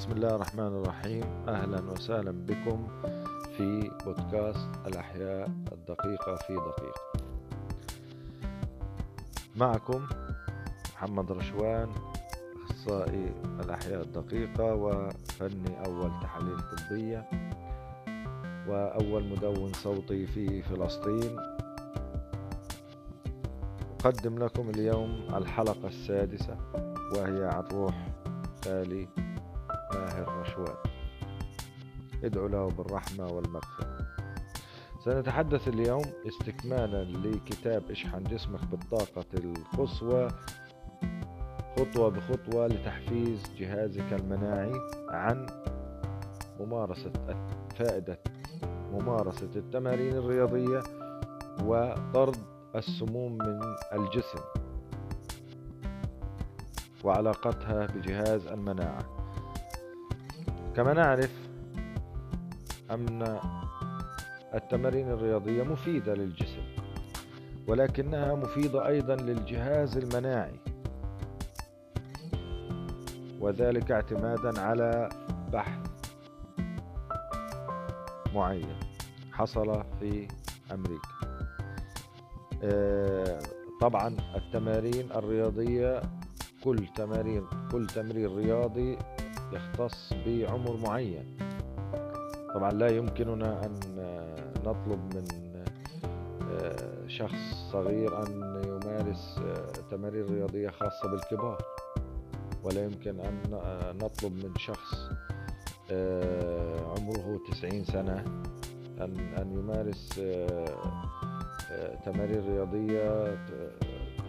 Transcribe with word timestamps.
بسم 0.00 0.12
الله 0.12 0.34
الرحمن 0.34 0.66
الرحيم. 0.66 1.24
أهلا 1.48 1.80
وسهلا 1.92 2.30
بكم 2.30 2.88
في 3.56 3.90
بودكاست 4.04 4.68
الأحياء 4.86 5.46
الدقيقة 5.72 6.36
في 6.36 6.52
دقيقة. 6.52 7.28
معكم 9.56 10.06
محمد 10.94 11.32
رشوان 11.32 11.88
أخصائي 12.70 13.34
الأحياء 13.64 14.02
الدقيقة 14.02 14.74
وفني 14.74 15.86
أول 15.86 16.10
تحاليل 16.22 16.58
طبية 16.60 17.30
وأول 18.68 19.24
مدون 19.24 19.72
صوتي 19.72 20.26
في 20.26 20.62
فلسطين. 20.62 21.36
أقدم 24.00 24.38
لكم 24.38 24.70
اليوم 24.70 25.28
الحلقة 25.34 25.88
السادسة 25.88 26.56
وهي 27.16 27.44
عن 27.44 27.64
روح 27.72 28.08
خالي 28.64 29.08
ماهر 29.94 30.40
رشوان 30.40 30.76
ادعو 32.24 32.46
له 32.46 32.66
بالرحمة 32.66 33.26
والمغفرة. 33.26 34.06
سنتحدث 35.04 35.68
اليوم 35.68 36.02
استكمالا 36.28 37.04
لكتاب 37.04 37.90
اشحن 37.90 38.24
جسمك 38.24 38.64
بالطاقة 38.64 39.24
القصوى 39.34 40.28
خطوة 41.78 42.08
بخطوة 42.10 42.66
لتحفيز 42.66 43.54
جهازك 43.58 44.12
المناعي 44.12 44.72
عن 45.08 45.46
ممارسة 46.60 47.12
فائدة 47.78 48.18
ممارسة 48.92 49.50
التمارين 49.56 50.16
الرياضية 50.16 50.82
وطرد 51.64 52.36
السموم 52.76 53.38
من 53.38 53.60
الجسم 53.92 54.38
وعلاقتها 57.04 57.86
بجهاز 57.86 58.46
المناعة. 58.46 59.19
كما 60.76 60.92
نعرف 60.92 61.30
أن 62.90 63.38
التمارين 64.54 65.08
الرياضية 65.10 65.62
مفيدة 65.62 66.14
للجسم 66.14 66.62
ولكنها 67.66 68.34
مفيدة 68.34 68.86
أيضا 68.88 69.16
للجهاز 69.16 69.96
المناعي 69.96 70.60
وذلك 73.40 73.90
اعتمادا 73.90 74.60
على 74.60 75.08
بحث 75.52 75.88
معين 78.34 78.76
حصل 79.32 79.82
في 80.00 80.28
أمريكا. 80.72 81.08
آه، 82.62 83.38
طبعا 83.80 84.16
التمارين 84.36 85.12
الرياضية 85.12 86.02
كل 86.64 86.86
تمارين 86.96 87.46
كل 87.72 87.86
تمرين 87.86 88.36
رياضي 88.36 88.98
يختص 89.52 90.12
بعمر 90.26 90.76
معين. 90.76 91.36
طبعا 92.54 92.70
لا 92.70 92.88
يمكننا 92.88 93.66
أن 93.66 93.74
نطلب 94.66 95.14
من 95.14 95.24
آه، 96.52 97.06
شخص 97.08 97.70
صغير 97.72 98.22
أن 98.26 98.62
يمارس 98.66 99.38
آه، 99.38 99.72
تمارين 99.90 100.24
رياضية 100.24 100.68
خاصة 100.70 101.10
بالكبار. 101.10 101.58
ولا 102.64 102.84
يمكن 102.84 103.20
أن 103.20 103.40
نطلب 104.02 104.32
من 104.32 104.54
شخص 104.56 104.94
عمره 106.96 107.40
تسعين 107.50 107.84
سنة 107.84 108.24
أن 109.00 109.34
أن 109.38 109.52
يمارس 109.52 110.20
تمارين 112.04 112.54
رياضية 112.54 113.38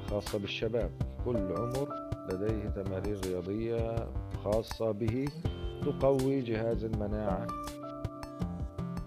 خاصة 0.09 0.39
بالشباب. 0.39 0.91
كل 1.25 1.38
عمر 1.58 1.89
لديه 2.30 2.69
تمارين 2.69 3.17
رياضية 3.25 3.95
خاصة 4.44 4.91
به 4.91 5.28
تقوي 5.81 6.41
جهاز 6.41 6.83
المناعة 6.83 7.47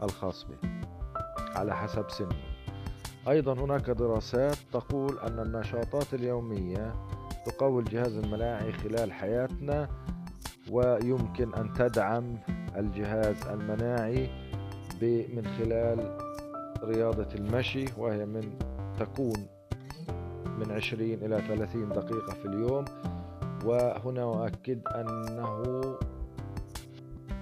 الخاص 0.03 0.45
به 0.45 0.69
على 1.57 1.77
حسب 1.77 2.11
سنه. 2.11 2.37
أيضا 3.29 3.53
هناك 3.53 3.91
دراسات 3.91 4.57
تقول 4.73 5.19
أن 5.19 5.39
النشاطات 5.39 6.15
اليومية 6.15 6.95
تقوي 7.47 7.83
الجهاز 7.83 8.17
المناعي 8.17 8.73
خلال 8.73 9.13
حياتنا 9.13 9.89
ويمكن 10.71 11.55
أن 11.55 11.73
تدعم 11.73 12.39
الجهاز 12.77 13.47
المناعي 13.47 14.31
من 15.03 15.47
خلال 15.59 16.19
رياضة 16.85 17.35
المشي 17.35 17.85
وهي 17.99 18.27
من 18.27 18.59
تكون 18.99 19.47
من 20.59 20.73
20 20.73 21.03
إلى 21.03 21.43
30 21.49 21.89
دقيقة 21.89 22.33
في 22.35 22.45
اليوم. 22.45 22.85
وهنا 23.65 24.23
أؤكد 24.23 24.81
أنه 24.89 25.83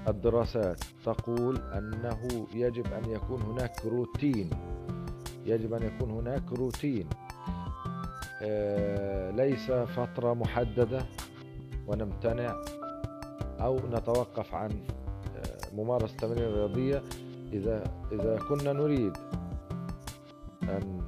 الدراسات 0.08 0.80
تقول 1.04 1.56
أنه 1.56 2.46
يجب 2.54 2.86
أن 2.92 3.10
يكون 3.10 3.42
هناك 3.42 3.86
روتين. 3.86 4.50
يجب 5.46 5.74
أن 5.74 5.82
يكون 5.82 6.10
هناك 6.10 6.52
روتين. 6.52 7.08
آه، 8.42 9.30
ليس 9.30 9.70
فترة 9.70 10.34
محددة 10.34 11.06
ونمتنع 11.86 12.56
أو 13.60 13.80
نتوقف 13.92 14.54
عن 14.54 14.70
آه، 14.70 15.74
ممارسة 15.76 16.12
التمارين 16.14 16.44
الرياضية. 16.44 17.02
إذا 17.52 17.84
إذا 18.12 18.38
كنا 18.48 18.72
نريد 18.72 19.12
أن 20.62 21.01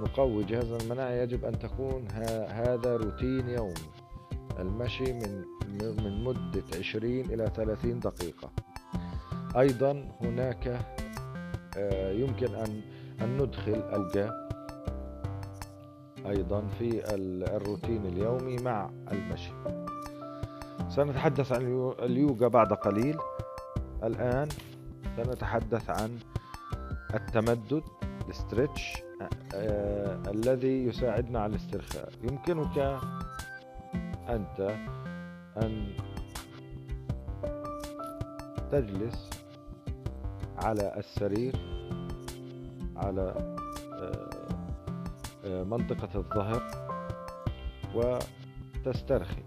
نقوي 0.00 0.44
جهازنا 0.44 0.76
المناعي 0.76 1.18
يجب 1.18 1.44
أن 1.44 1.58
تكون 1.58 2.08
هذا 2.50 2.96
روتين 2.96 3.48
يومي 3.48 3.74
المشي 4.58 5.12
من 5.12 5.44
من 5.78 6.24
مدة 6.24 6.64
20 6.78 7.04
إلى 7.20 7.50
30 7.56 8.00
دقيقة. 8.00 8.50
أيضا 9.56 10.08
هناك 10.20 10.80
آه، 11.76 12.12
يمكن 12.12 12.54
أن 12.54 12.80
أن 13.20 13.42
ندخل 13.42 13.82
الجا. 13.96 14.48
أيضا 16.26 16.68
في 16.78 17.14
الروتين 17.14 18.06
اليومي 18.06 18.56
مع 18.56 18.90
المشي. 19.12 19.52
سنتحدث 20.88 21.52
عن 21.52 21.92
اليوغا 22.02 22.48
بعد 22.48 22.72
قليل. 22.72 23.16
الآن 24.04 24.48
سنتحدث 25.16 25.90
عن 25.90 26.18
التمدد 27.14 27.82
الاسترتش 28.24 29.07
الذي 29.54 30.84
يساعدنا 30.84 31.40
على 31.40 31.50
الاسترخاء. 31.50 32.12
يمكنك 32.22 32.78
أنت 34.28 34.76
أن 35.62 35.94
تجلس 38.72 39.30
على 40.58 40.94
السرير 40.96 41.56
على 42.96 43.34
آه 43.92 44.30
آه 45.44 45.62
منطقة 45.64 46.18
الظهر 46.18 46.62
وتسترخي. 47.94 49.42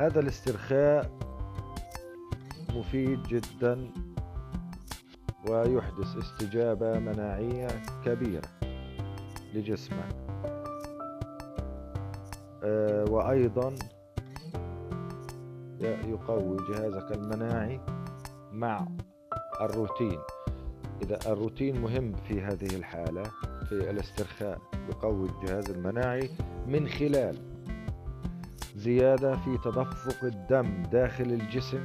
هذا 0.00 0.20
الاسترخاء 0.20 1.18
مفيد 2.70 3.22
جدا 3.22 3.90
ويحدث 5.48 6.16
استجابة 6.16 6.98
مناعية 6.98 7.68
كبيرة. 8.04 8.57
لجسمك. 9.58 10.16
آه، 12.64 13.04
وأيضا 13.10 13.74
يقوي 15.80 16.56
جهازك 16.70 17.12
المناعي 17.12 17.80
مع 18.52 18.86
الروتين. 19.60 20.18
إذا 21.02 21.18
الروتين 21.26 21.80
مهم 21.80 22.12
في 22.28 22.40
هذه 22.40 22.76
الحالة 22.76 23.22
في 23.68 23.90
الاسترخاء 23.90 24.58
يقوي 24.88 25.28
الجهاز 25.28 25.70
المناعي 25.70 26.30
من 26.66 26.88
خلال 26.88 27.36
زيادة 28.76 29.36
في 29.36 29.58
تدفق 29.64 30.24
الدم 30.24 30.82
داخل 30.82 31.24
الجسم 31.24 31.80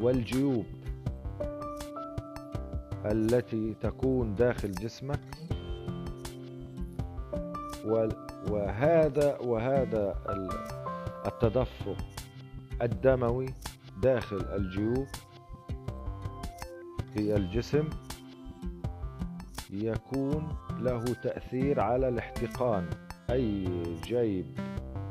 والجيوب 0.00 0.64
التي 3.04 3.74
تكون 3.80 4.34
داخل 4.34 4.72
جسمك 4.72 5.20
وهذا 8.50 9.38
وهذا 9.40 10.14
التدفق 11.26 11.96
الدموي 12.82 13.46
داخل 14.02 14.44
الجيوب 14.56 15.06
في 17.14 17.36
الجسم 17.36 17.88
يكون 19.70 20.48
له 20.80 21.04
تأثير 21.22 21.80
على 21.80 22.08
الاحتقان. 22.08 22.90
أي 23.30 23.64
جيب 24.04 24.46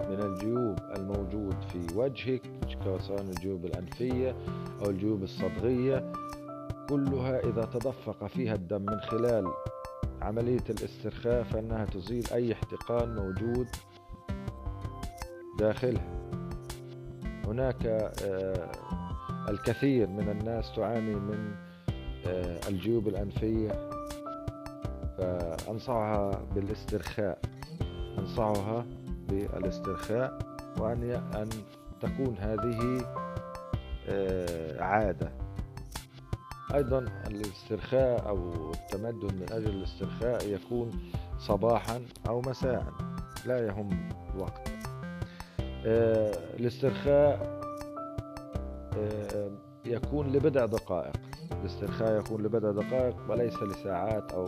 من 0.09 0.19
الجيوب 0.21 0.79
الموجود 0.97 1.55
في 1.61 1.97
وجهك 1.97 2.41
سواء 2.99 3.21
الجيوب 3.21 3.65
الأنفية 3.65 4.35
أو 4.81 4.89
الجيوب 4.89 5.23
الصدغية 5.23 6.11
كلها 6.89 7.39
إذا 7.39 7.65
تدفق 7.65 8.27
فيها 8.27 8.55
الدم 8.55 8.81
من 8.81 8.99
خلال 8.99 9.45
عملية 10.23 10.63
الاسترخاء 10.69 11.43
فإنها 11.43 11.85
تزيل 11.85 12.23
أي 12.33 12.53
احتقان 12.53 13.15
موجود 13.15 13.67
داخلها. 15.59 16.23
هناك 17.45 17.85
آه، 17.85 18.71
الكثير 19.49 20.07
من 20.07 20.29
الناس 20.29 20.75
تعاني 20.75 21.15
من 21.15 21.55
آه، 22.27 22.59
الجيوب 22.69 23.07
الأنفية 23.07 23.89
فأنصحها 25.17 26.41
بالاسترخاء. 26.55 27.39
أنصحها 28.19 28.85
بالاسترخاء 29.29 30.39
وأن 30.79 31.03
أن 31.35 31.49
تكون 32.01 32.37
هذه 32.39 33.05
آه، 34.09 34.83
عادة. 34.83 35.31
أيضا 36.75 37.05
الاسترخاء 37.27 38.29
أو 38.29 38.71
التمدد 38.71 39.33
من 39.33 39.45
أجل 39.51 39.69
الاسترخاء 39.69 40.47
يكون 40.47 40.91
صباحا 41.39 42.01
أو 42.27 42.41
مساء 42.41 42.93
لا 43.45 43.67
يهم 43.67 44.09
الوقت 44.35 44.69
آه، 45.85 46.31
الاسترخاء 46.59 47.59
آه، 48.97 49.51
يكون 49.85 50.31
لبضع 50.31 50.65
دقائق. 50.65 51.13
الاسترخاء 51.51 52.19
يكون 52.19 52.43
لبضع 52.43 52.71
دقائق 52.71 53.15
وليس 53.29 53.63
لساعات 53.63 54.31
أو 54.31 54.45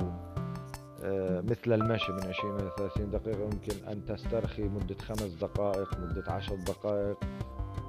آه، 1.03 1.41
مثل 1.41 1.73
المشي 1.73 2.11
من 2.11 2.27
20 2.27 2.59
إلى 2.59 2.71
30 2.77 3.11
دقيقة. 3.11 3.43
يمكن 3.43 3.87
أن 3.87 4.05
تسترخي 4.05 4.63
مدة 4.63 4.95
خمس 4.95 5.31
دقائق 5.41 5.99
مدة 5.99 6.23
عشر 6.31 6.55
دقائق 6.55 7.17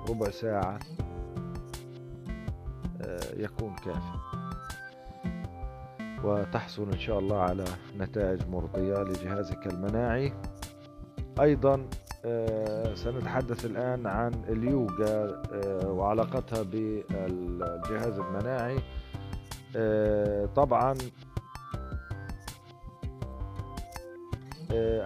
ربع 0.08 0.30
ساعة 0.30 0.78
يكون 3.36 3.74
كافي. 3.74 4.25
وتحصل 6.26 6.92
إن 6.92 6.98
شاء 6.98 7.18
الله 7.18 7.36
على 7.36 7.64
نتائج 7.98 8.48
مرضية 8.48 8.94
لجهازك 8.94 9.66
المناعي. 9.66 10.32
أيضا 11.40 11.88
آه، 12.24 12.94
سنتحدث 12.94 13.64
الآن 13.64 14.06
عن 14.06 14.32
اليوغا 14.48 15.42
آه، 15.52 15.90
وعلاقتها 15.90 16.62
بالجهاز 16.62 18.18
المناعي. 18.18 18.78
آه، 19.76 20.46
طبعا 20.46 20.94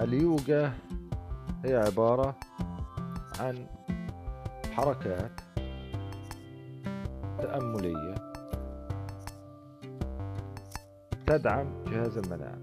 اليوغا 0.03 0.73
هي 1.65 1.77
عبارة 1.77 2.37
عن 3.41 3.67
حركات 4.73 5.41
تأملية 7.39 8.30
تدعم 11.31 11.85
جهاز 11.87 12.19
المناعة. 12.19 12.59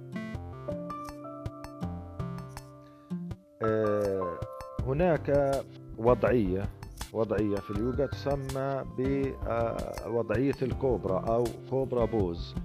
هناك 4.88 5.62
وضعية 5.98 6.70
وضعية 7.14 7.56
في 7.56 7.72
اليوغا 7.72 8.06
تسمى 8.06 8.84
بوضعية 8.98 10.56
الكوبرا 10.62 11.20
أو 11.20 11.44
كوبرا 11.70 12.06
بوز. 12.06 12.56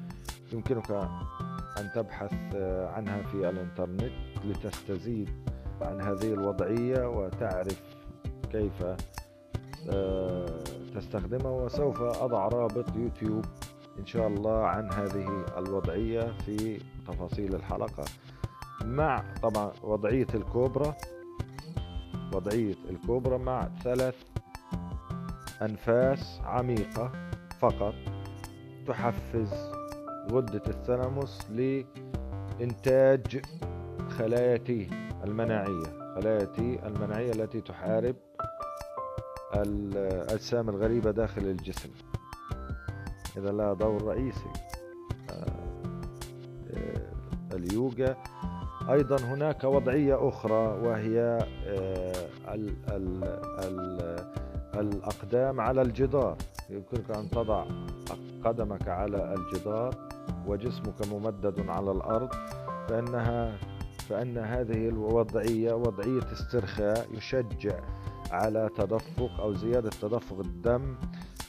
يمكنك 0.52 0.90
أن 1.78 1.90
تبحث 1.94 2.32
عنها 2.94 3.22
في 3.22 3.48
الإنترنت 3.50 4.12
لتستزيد 4.44 5.30
عن 5.82 6.00
هذه 6.00 6.32
الوضعية 6.34 7.08
وتعرف 7.08 7.82
كيف 8.52 8.84
آه، 9.90 10.46
تستخدمها 10.94 11.50
وسوف 11.50 12.02
أضع 12.02 12.48
رابط 12.48 12.96
يوتيوب 12.96 13.44
إن 13.98 14.06
شاء 14.06 14.26
الله 14.26 14.66
عن 14.66 14.92
هذه 14.92 15.46
الوضعية 15.58 16.32
في 16.46 16.80
تفاصيل 17.06 17.54
الحلقة. 17.54 18.04
مع 18.84 19.24
طبعا 19.42 19.72
وضعية 19.82 20.26
الكوبرا 20.34 20.96
وضعية 22.34 22.76
الكوبرا 22.90 23.38
مع 23.38 23.68
ثلاث 23.84 24.14
أنفاس 25.62 26.40
عميقة 26.44 27.12
فقط 27.60 27.94
تحفز 28.86 29.52
غدة 30.32 30.62
الثلمس 30.68 31.50
لإنتاج 31.50 33.42
خلايا 34.10 34.56
تي 34.56 34.90
المناعية. 35.24 36.14
خلايا 36.14 36.44
تي 36.44 36.86
المناعية 36.86 37.32
التي 37.32 37.60
تحارب 37.60 38.16
الأجسام 39.54 40.68
الغريبة 40.68 41.10
داخل 41.10 41.42
الجسم. 41.42 41.90
إذا 43.36 43.52
لها 43.52 43.74
دور 43.74 44.02
رئيسي. 44.02 44.50
آه، 45.30 45.46
آه، 46.70 47.56
اليوغا. 47.56 48.16
أيضا 48.90 49.16
هناك 49.16 49.64
وضعية 49.64 50.28
أخرى 50.28 50.78
وهي 50.82 51.20
آه، 51.66 52.54
ال 52.54 52.74
ال 52.88 53.24
ال 53.58 54.16
الأقدام 54.74 55.60
على 55.60 55.82
الجدار. 55.82 56.36
يمكنك 56.70 57.10
أن 57.10 57.30
تضع 57.30 57.64
قدمك 58.44 58.88
على 58.88 59.34
الجدار 59.34 59.94
وجسمك 60.46 61.08
ممدد 61.12 61.68
على 61.68 61.90
الأرض 61.90 62.28
فإنها 62.88 63.58
فإن 64.08 64.38
هذه 64.38 64.88
الوضعية 64.88 65.72
وضعية 65.72 66.32
استرخاء 66.32 67.08
يشجع 67.12 67.80
على 68.30 68.70
تدفق 68.76 69.40
أو 69.40 69.54
زيادة 69.54 69.90
تدفق 69.90 70.38
الدم 70.38 70.94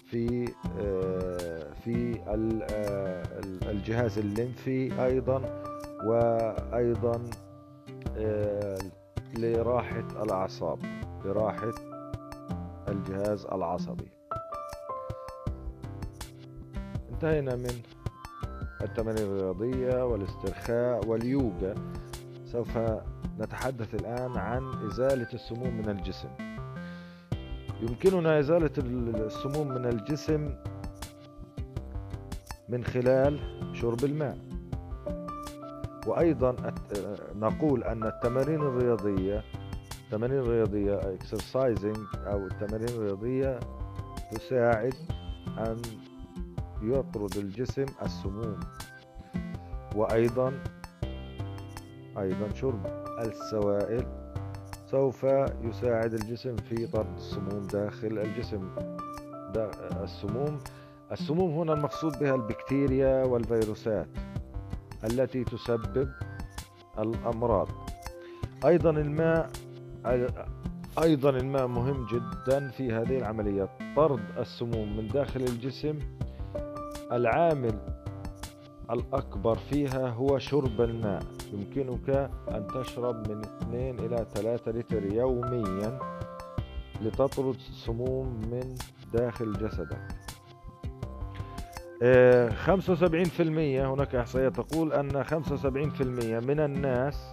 في 0.10 0.54
في 1.84 2.20
آه، 2.28 3.24
الجهاز 3.72 4.20
الليمفي 4.20 5.06
أيضا 5.06 5.42
وأيضا 6.06 7.24
آه، 8.18 8.78
لراحة 9.38 10.24
الأعصاب 10.24 10.80
لراحة 11.26 11.72
الجهاز 12.88 13.46
العصبي. 13.46 14.12
انتهينا 17.12 17.56
من 17.56 17.82
التمارين 18.82 19.24
الرياضية 19.24 20.06
والاسترخاء 20.06 21.08
واليوغا. 21.08 21.74
سوف 22.46 22.78
نتحدث 23.40 23.96
الآن 23.96 24.38
عن 24.38 24.88
إزالة 24.88 25.28
السموم 25.34 25.78
من 25.78 25.90
الجسم. 25.90 26.30
يمكننا 27.82 28.40
إزالة 28.40 28.72
السموم 28.78 29.68
من 29.68 29.86
الجسم 29.86 30.56
من 32.70 32.84
خلال 32.84 33.40
شرب 33.74 34.04
الماء. 34.04 34.38
وأيضا 36.08 36.56
نقول 37.36 37.84
أن 37.84 38.04
التمارين 38.04 38.62
الرياضية 38.62 39.44
التمارين 40.06 40.40
الرياضية 40.40 41.00
exercising 41.00 42.28
أو 42.28 42.48
التمارين 42.48 42.88
الرياضية 42.88 43.60
تساعد 44.32 44.94
أن 45.48 45.82
يطرد 46.82 47.38
الجسم 47.38 47.86
السموم. 48.02 48.60
وأيضا 49.96 50.54
أيضا 52.18 52.54
شرب 52.54 52.86
السوائل. 53.20 54.06
سوف 54.92 55.24
يساعد 55.62 56.14
الجسم 56.14 56.56
في 56.56 56.88
طرد 56.88 57.16
السموم 57.16 57.68
داخل 57.68 58.20
الجسم. 58.20 58.70
السموم 60.04 60.60
السموم 61.14 61.52
هنا 61.52 61.74
المقصود 61.74 62.20
بها 62.20 62.36
البكتيريا 62.36 63.24
والفيروسات 63.24 64.08
التي 65.04 65.44
تسبب 65.44 66.10
الأمراض. 67.00 67.68
أيضا 68.66 68.90
الماء 68.90 69.50
أيضا 71.04 71.30
الماء 71.30 71.68
مهم 71.68 72.06
جدا 72.06 72.70
في 72.70 72.92
هذه 72.92 73.18
العملية. 73.18 73.70
طرد 73.96 74.20
السموم 74.38 74.98
من 74.98 75.08
داخل 75.08 75.40
الجسم 75.40 76.00
العامل 77.12 77.80
الأكبر 78.92 79.56
فيها 79.56 80.10
هو 80.10 80.40
شرب 80.40 80.82
الماء. 80.82 81.24
يمكنك 81.54 82.10
أن 82.52 82.68
تشرب 82.68 83.32
من 83.32 83.42
2 83.42 84.00
إلى 84.00 84.26
3 84.34 84.72
لتر 84.72 85.14
يوميا 85.14 86.00
لتطرد 87.02 87.56
السموم 87.56 88.42
من 88.52 88.76
داخل 89.14 89.54
جسدك. 89.54 90.23
75% 92.04 92.06
هناك 93.86 94.16
إحصائيات 94.16 94.56
تقول 94.60 94.94
أن 94.94 95.24
75% 95.24 95.36
من 96.48 96.60
الناس 96.60 97.32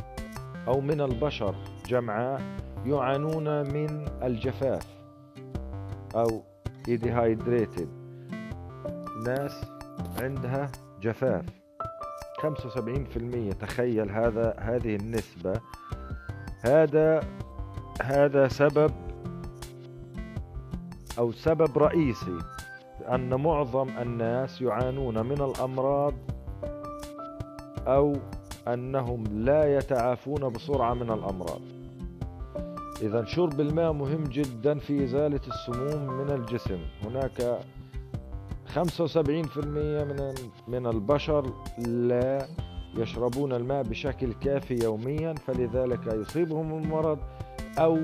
أو 0.69 0.81
من 0.81 1.01
البشر 1.01 1.55
جمعاء 1.87 2.43
يعانون 2.87 3.73
من 3.73 4.05
الجفاف 4.23 4.87
أو 6.17 6.43
dehydrated. 6.89 7.89
ناس 9.27 9.65
عندها 10.21 10.71
جفاف. 11.03 11.45
75% 12.41 13.55
تخيل 13.61 14.11
هذا 14.11 14.55
هذه 14.59 14.97
النسبة. 14.97 15.61
هذا 16.61 17.21
هذا 18.03 18.49
سبب 18.49 18.93
أو 21.19 21.33
سبب 21.33 21.79
رئيسي 21.79 22.39
أن 23.15 23.41
معظم 23.41 23.89
الناس 23.99 24.63
يعانون 24.63 25.27
من 25.27 25.41
الأمراض 25.41 26.15
أو 27.87 28.17
أنهم 28.69 29.25
لا 29.25 29.77
يتعافون 29.77 30.49
بسرعة 30.49 30.95
من 30.95 31.11
الأمراض. 31.11 31.61
إذا 33.03 33.25
شرب 33.25 33.61
الماء 33.61 33.93
مهم 33.93 34.25
جدا 34.25 34.79
في 34.79 35.05
إزالة 35.05 35.41
السموم 35.49 36.07
من 36.07 36.31
الجسم. 36.31 36.79
هناك 37.05 37.61
75% 38.75 40.05
من 40.05 40.35
من 40.69 40.87
البشر 40.87 41.53
لا 41.79 42.47
يشربون 42.97 43.53
الماء 43.53 43.83
بشكل 43.83 44.33
كافي 44.33 44.85
يوميا 44.85 45.35
فلذلك 45.35 46.07
يصيبهم 46.07 46.83
المرض 46.83 47.19
أو 47.79 47.99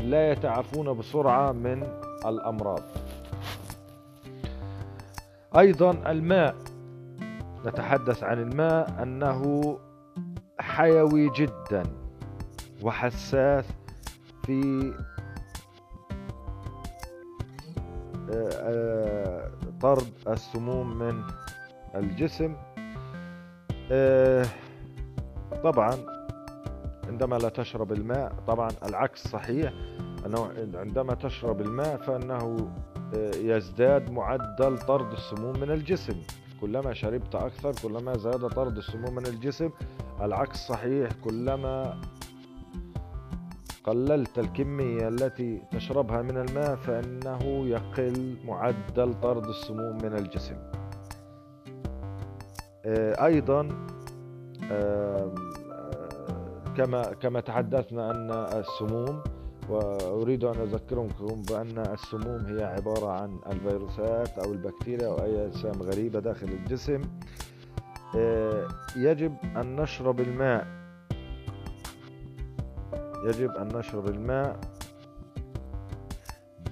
لا 0.00 0.32
يتعافون 0.32 0.98
بسرعة 0.98 1.52
من 1.52 1.82
الأمراض. 2.26 2.82
أيضا 5.56 5.90
الماء. 6.10 6.56
نتحدث 7.66 8.22
عن 8.22 8.38
الماء 8.38 9.02
أنه 9.02 9.78
حيوي 10.60 11.30
جدا 11.36 11.82
وحساس 12.82 13.64
في 14.46 14.92
آه، 18.30 18.50
آه، 18.52 19.50
طرد 19.80 20.08
السموم 20.28 20.98
من 20.98 21.22
الجسم. 21.94 22.56
آه، 23.92 24.46
طبعا 25.64 25.94
عندما 27.08 27.36
لا 27.36 27.48
تشرب 27.48 27.92
الماء 27.92 28.32
طبعا 28.46 28.70
العكس 28.88 29.28
صحيح 29.28 29.72
أنه 30.26 30.50
عندما 30.74 31.14
تشرب 31.14 31.60
الماء 31.60 31.96
فإنه 31.96 32.70
يزداد 33.34 34.10
معدل 34.10 34.78
طرد 34.78 35.12
السموم 35.12 35.60
من 35.60 35.70
الجسم. 35.70 36.16
كلما 36.60 36.94
شربت 36.94 37.34
أكثر 37.34 37.72
كلما 37.82 38.16
زاد 38.16 38.48
طرد 38.48 38.76
السموم 38.76 39.14
من 39.14 39.26
الجسم. 39.26 39.70
العكس 40.20 40.66
صحيح 40.66 41.12
كلما 41.24 42.00
قللت 43.84 44.38
الكمية 44.38 45.08
التي 45.08 45.62
تشربها 45.72 46.22
من 46.22 46.36
الماء 46.36 46.76
فإنه 46.76 47.66
يقل 47.66 48.36
معدل 48.44 49.14
طرد 49.20 49.46
السموم 49.48 49.98
من 50.02 50.12
الجسم. 50.12 50.56
آه، 52.84 53.26
أيضا 53.26 53.68
كما 56.76 57.02
كما 57.02 57.40
تحدثنا 57.40 58.10
أن 58.10 58.30
السموم 58.30 59.22
وأريد 59.68 60.44
أن 60.44 60.60
أذكركم 60.60 61.42
بأن 61.42 61.78
السموم 61.78 62.46
هي 62.46 62.64
عبارة 62.64 63.10
عن 63.10 63.38
الفيروسات 63.46 64.38
أو 64.38 64.52
البكتيريا 64.52 65.06
أو 65.06 65.22
أي 65.24 65.46
أجسام 65.46 65.82
غريبة 65.82 66.20
داخل 66.20 66.46
الجسم. 66.48 67.02
آه، 68.16 68.68
يجب 68.96 69.36
أن 69.56 69.76
نشرب 69.76 70.20
الماء. 70.20 70.66
يجب 73.24 73.50
أن 73.50 73.68
نشرب 73.78 74.08
الماء 74.08 74.60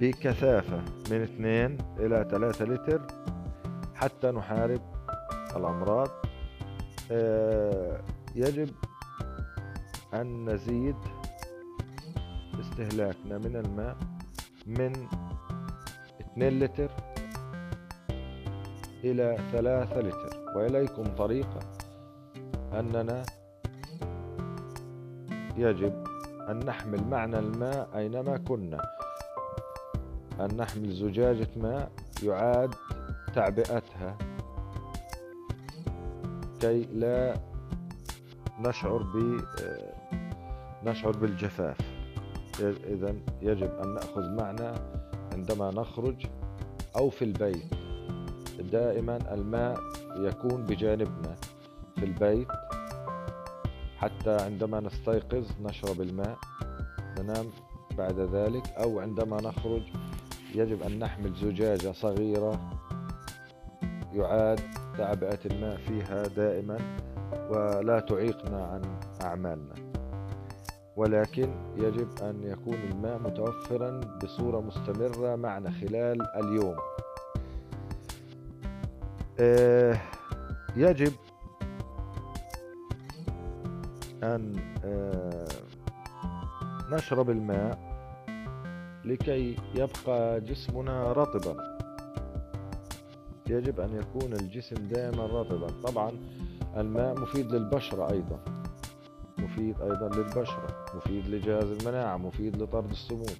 بكثافة 0.00 0.80
من 1.10 1.22
2 1.22 1.78
إلى 1.98 2.28
3 2.30 2.64
لتر 2.64 3.06
حتى 3.94 4.30
نحارب 4.30 4.80
الأمراض. 5.56 6.08
آه، 7.10 8.00
يجب 8.34 8.70
أن 10.14 10.50
نزيد 10.50 10.96
استهلاكنا 12.60 13.38
من 13.38 13.56
الماء 13.56 13.96
من 14.66 14.92
2 16.20 16.58
لتر 16.58 16.90
إلى 19.04 19.38
3 19.52 20.00
لتر. 20.00 20.36
وإليكم 20.56 21.04
طريقة 21.04 21.60
أننا 22.72 23.22
يجب 25.56 26.04
أن 26.48 26.58
نحمل 26.58 27.04
معنا 27.08 27.38
الماء 27.38 27.88
أينما 27.96 28.36
كنا. 28.36 28.82
أن 30.40 30.56
نحمل 30.56 30.92
زجاجة 30.92 31.48
ماء 31.56 31.90
يعاد 32.22 32.74
تعبئتها 33.34 34.16
كي 36.60 36.82
لا 36.82 37.34
نشعر 38.58 39.02
ب 39.02 39.40
نشعر 40.84 41.12
بالجفاف. 41.12 41.95
إذا 42.60 43.14
يجب 43.42 43.70
أن 43.84 43.94
نأخذ 43.94 44.34
معنا 44.36 44.74
عندما 45.32 45.70
نخرج 45.70 46.26
أو 46.96 47.10
في 47.10 47.24
البيت. 47.24 47.74
دائما 48.72 49.34
الماء 49.34 49.80
يكون 50.16 50.64
بجانبنا 50.64 51.36
في 51.96 52.04
البيت 52.04 52.48
حتى 53.96 54.36
عندما 54.36 54.80
نستيقظ 54.80 55.46
نشرب 55.60 56.00
الماء 56.00 56.38
ننام 57.18 57.46
بعد 57.98 58.20
ذلك 58.20 58.68
أو 58.68 59.00
عندما 59.00 59.36
نخرج 59.36 59.82
يجب 60.54 60.82
أن 60.82 60.98
نحمل 60.98 61.34
زجاجة 61.34 61.92
صغيرة 61.92 62.70
يعاد 64.12 64.60
تعبئة 64.98 65.38
الماء 65.46 65.76
فيها 65.76 66.22
دائما 66.26 66.78
ولا 67.50 68.00
تعيقنا 68.00 68.64
عن 68.64 68.82
أعمالنا. 69.22 69.85
ولكن 70.96 71.50
يجب 71.76 72.08
أن 72.22 72.42
يكون 72.42 72.74
الماء 72.74 73.18
متوفرا 73.18 74.00
بصورة 74.22 74.60
مستمرة 74.60 75.36
معنا 75.36 75.70
خلال 75.70 76.36
اليوم. 76.36 76.76
آه، 79.40 80.00
يجب 80.76 81.12
أن 84.22 84.56
آه، 84.84 85.46
نشرب 86.90 87.30
الماء 87.30 87.78
لكي 89.04 89.56
يبقى 89.74 90.40
جسمنا 90.40 91.12
رطبا. 91.12 91.56
يجب 93.48 93.80
أن 93.80 93.96
يكون 93.96 94.32
الجسم 94.32 94.76
دائما 94.76 95.26
رطبا. 95.26 95.66
طبعا 95.66 96.12
الماء 96.76 97.20
مفيد 97.20 97.52
للبشرة 97.52 98.10
أيضا. 98.12 98.55
مفيد 99.46 99.80
أيضا 99.80 100.08
للبشرة 100.08 100.84
مفيد 100.94 101.26
لجهاز 101.28 101.64
المناعة 101.64 102.16
مفيد 102.16 102.62
لطرد 102.62 102.90
السموم. 102.90 103.36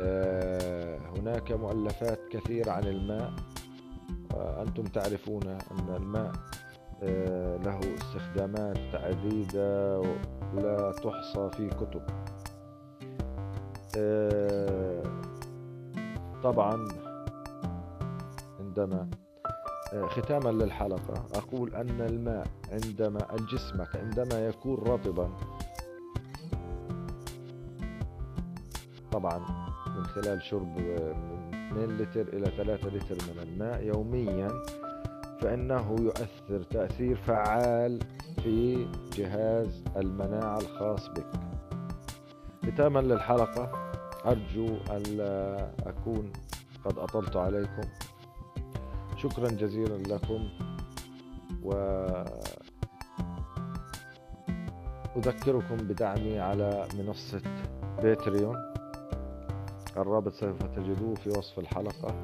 آه، 0.00 0.98
هناك 1.16 1.52
مؤلفات 1.52 2.20
كثيرة 2.30 2.70
عن 2.70 2.84
الماء 2.84 3.32
أنتم 4.36 4.84
تعرفون 4.84 5.42
أن 5.48 5.96
الماء 5.96 6.32
آه، 7.02 7.56
له 7.56 7.80
استخدامات 7.94 8.94
عديدة 8.94 10.02
لا 10.54 10.92
تحصى 10.92 11.50
في 11.50 11.68
كتب. 11.68 12.02
آه، 13.96 15.02
طبعا 16.42 16.88
عندما 18.60 19.10
آه، 19.92 20.06
ختاما 20.06 20.50
للحلقة 20.50 21.24
أقول 21.34 21.74
أن 21.74 22.00
الماء 22.00 22.46
عندما 22.72 23.34
الجسم 23.34 23.84
عندما 23.94 24.46
يكون 24.46 24.74
رطبا. 24.74 25.30
طبعا 29.12 29.38
من 29.96 30.04
خلال 30.04 30.42
شرب 30.42 30.78
من 30.78 31.50
2 31.52 31.96
لتر 31.98 32.28
إلى 32.28 32.50
3 32.56 32.88
لتر 32.88 33.14
من 33.14 33.42
الماء 33.42 33.82
يوميا 33.84 34.48
فإنه 35.40 35.96
يؤثر 36.00 36.62
تأثير 36.62 37.16
فعال 37.16 37.98
في 38.42 38.86
جهاز 39.16 39.84
المناعة 39.96 40.58
الخاص 40.58 41.08
بك. 41.08 41.26
ختاما 42.66 43.00
للحلقة 43.00 43.72
أرجو 44.26 44.76
ألا 44.90 45.70
أكون 45.86 46.32
قد 46.84 46.98
أطلت 46.98 47.36
عليكم. 47.36 47.82
شكرا 49.16 49.48
جزيلا 49.48 50.14
لكم 50.14 50.48
و 51.62 51.72
أذكركم 55.20 55.76
بدعمي 55.76 56.38
على 56.38 56.88
منصة 56.98 57.40
باتريون. 58.02 58.56
الرابط 59.96 60.32
سوف 60.32 60.62
تجدوه 60.62 61.14
في 61.14 61.28
وصف 61.28 61.58
الحلقة. 61.58 62.14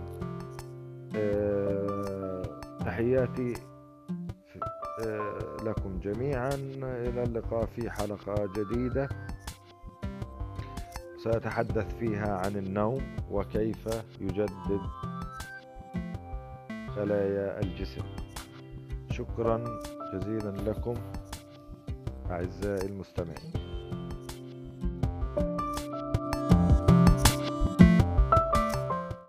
أه 1.16 2.42
تحياتي 2.80 3.54
أه 5.04 5.56
لكم 5.64 6.00
جميعا. 6.00 6.54
إلى 6.82 7.22
اللقاء 7.22 7.66
في 7.66 7.90
حلقة 7.90 8.48
جديدة. 8.56 9.08
سأتحدث 11.24 11.94
فيها 11.98 12.36
عن 12.36 12.56
النوم 12.56 13.16
وكيف 13.30 13.88
يجدد 14.20 14.80
خلايا 16.96 17.60
الجسم. 17.60 18.04
شكرا 19.10 19.64
جزيلا 20.14 20.70
لكم. 20.70 20.94
أعزائي 22.30 22.86
المستمعين. 22.86 23.65